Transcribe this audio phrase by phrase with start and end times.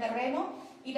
[0.00, 0.48] terreno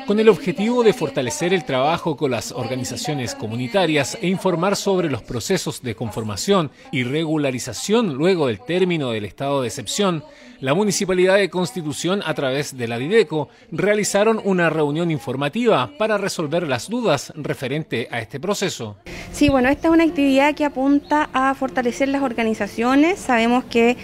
[0.06, 5.22] con el objetivo de fortalecer el trabajo con las organizaciones comunitarias e informar sobre los
[5.22, 10.24] procesos de conformación y regularización luego del término del estado de excepción,
[10.60, 16.66] la Municipalidad de Constitución, a través de la Dideco, realizaron una reunión informativa para resolver
[16.66, 18.96] las dudas referente a este proceso.
[19.32, 23.18] Sí, bueno, esta es una actividad que apunta a fortalecer las organizaciones.
[23.18, 23.96] Sabemos que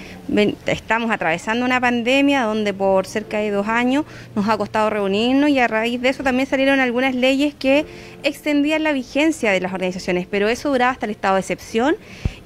[0.67, 4.05] estamos atravesando una pandemia donde por cerca de dos años
[4.35, 7.87] nos ha costado reunirnos y a raíz de eso también salieron algunas leyes que
[8.23, 11.97] extendían la vigencia de las organizaciones, pero eso duraba hasta el estado de excepción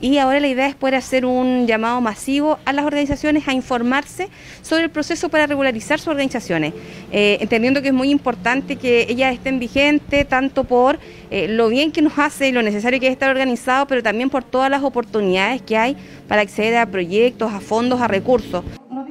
[0.01, 4.29] y ahora la idea es poder hacer un llamado masivo a las organizaciones a informarse
[4.63, 6.75] sobre el proceso para regularizar sus organizaciones,
[7.11, 10.99] eh, entendiendo que es muy importante que ellas estén vigentes tanto por
[11.31, 14.31] eh, lo bien que nos hace y lo necesario que es estar organizado, pero también
[14.31, 15.97] por todas las oportunidades que hay
[16.29, 18.65] para acceder a proyectos, a fondos, a recursos.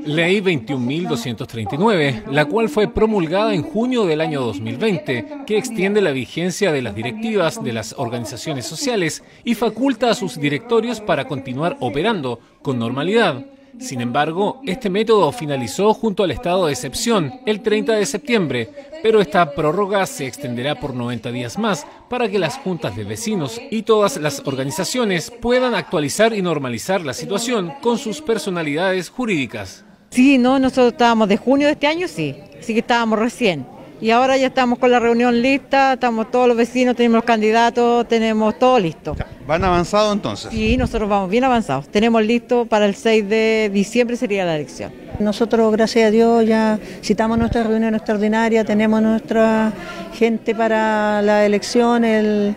[0.05, 6.71] Ley 21.239, la cual fue promulgada en junio del año 2020, que extiende la vigencia
[6.71, 12.39] de las directivas de las organizaciones sociales y faculta a sus directorios para continuar operando
[12.61, 13.45] con normalidad.
[13.79, 18.69] Sin embargo, este método finalizó junto al estado de excepción el 30 de septiembre,
[19.01, 23.59] pero esta prórroga se extenderá por 90 días más para que las juntas de vecinos
[23.71, 29.85] y todas las organizaciones puedan actualizar y normalizar la situación con sus personalidades jurídicas.
[30.13, 33.65] Sí, no, nosotros estábamos de junio de este año, sí, sí que estábamos recién.
[33.99, 38.07] Y ahora ya estamos con la reunión lista, estamos todos los vecinos, tenemos los candidatos,
[38.07, 39.15] tenemos todo listo.
[39.47, 40.51] ¿Van avanzados entonces?
[40.51, 41.87] Sí, nosotros vamos bien avanzados.
[41.87, 44.91] Tenemos listo para el 6 de diciembre sería la elección.
[45.17, 49.73] Nosotros, gracias a Dios, ya citamos nuestra reunión extraordinaria, tenemos nuestra
[50.13, 52.55] gente para la elección, el,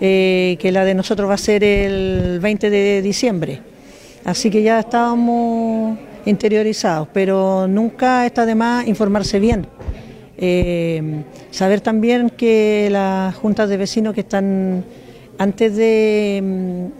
[0.00, 3.60] eh, que la de nosotros va a ser el 20 de diciembre.
[4.24, 9.66] Así que ya estábamos interiorizados, pero nunca está de más informarse bien.
[10.36, 14.84] Eh, saber también que las juntas de vecinos que están
[15.38, 16.40] antes de,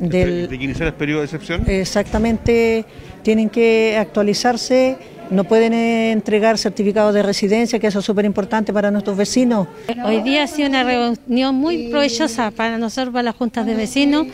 [0.01, 1.65] mm, del, de iniciar el periodo de excepción.
[1.69, 2.85] Exactamente,
[3.23, 4.97] tienen que actualizarse,
[5.31, 9.69] no pueden eh, entregar certificados de residencia, que eso es súper importante para nuestros vecinos.
[10.05, 14.27] Hoy día ha sido una reunión muy provechosa para nosotros, para las juntas de vecinos,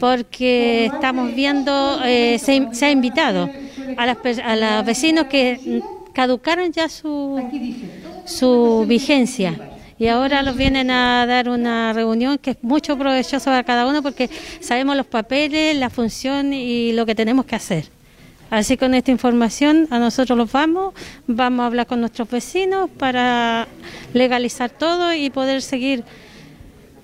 [0.00, 3.48] porque estamos viendo, eh, se, se ha invitado
[3.96, 5.82] a, las, a los vecinos que
[6.12, 7.42] caducaron ya su,
[8.24, 13.62] su vigencia y ahora los vienen a dar una reunión que es mucho provechoso para
[13.62, 14.28] cada uno porque
[14.60, 17.84] sabemos los papeles, la función y lo que tenemos que hacer.
[18.50, 20.92] Así con esta información a nosotros los vamos,
[21.28, 23.68] vamos a hablar con nuestros vecinos para
[24.12, 26.04] legalizar todo y poder seguir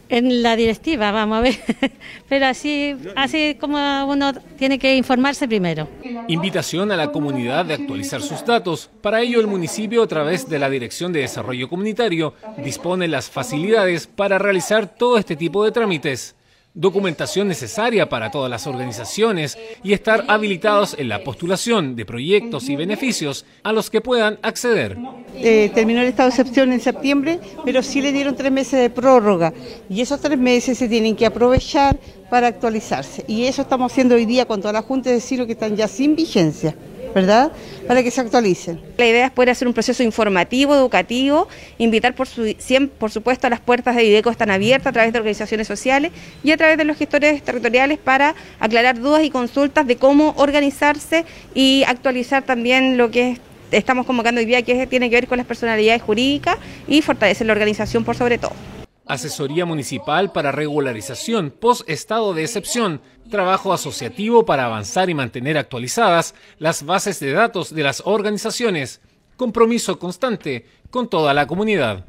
[0.09, 1.57] en la directiva, vamos a ver.
[2.29, 5.89] Pero así, así como uno tiene que informarse primero.
[6.29, 8.91] Invitación a la comunidad de actualizar sus datos.
[9.01, 14.07] Para ello, el municipio, a través de la Dirección de Desarrollo Comunitario, dispone las facilidades
[14.07, 16.35] para realizar todo este tipo de trámites
[16.79, 22.77] documentación necesaria para todas las organizaciones y estar habilitados en la postulación de proyectos y
[22.77, 24.97] beneficios a los que puedan acceder.
[25.35, 28.91] Eh, terminó el estado de excepción en septiembre, pero sí le dieron tres meses de
[28.91, 29.53] prórroga
[29.91, 31.99] y esos tres meses se tienen que aprovechar
[32.31, 33.25] para actualizarse.
[33.27, 35.89] Y eso estamos haciendo hoy día con todas las juntas de decir que están ya
[35.89, 36.77] sin vigencia.
[37.19, 37.51] ¿Verdad?
[37.87, 38.81] Para que se actualicen.
[38.97, 41.49] La idea es poder hacer un proceso informativo, educativo,
[41.79, 42.55] invitar por, su,
[42.99, 46.13] por supuesto a las puertas de IDECO están abiertas a través de organizaciones sociales
[46.45, 51.25] y a través de los gestores territoriales para aclarar dudas y consultas de cómo organizarse
[51.55, 53.39] y actualizar también lo que
[53.73, 57.53] estamos convocando hoy día, que tiene que ver con las personalidades jurídicas y fortalecer la
[57.53, 58.78] organización por sobre todo.
[59.09, 66.85] Asesoría Municipal para Regularización Post-Estado de Excepción, trabajo asociativo para avanzar y mantener actualizadas las
[66.85, 69.01] bases de datos de las organizaciones,
[69.37, 72.05] compromiso constante con toda la comunidad.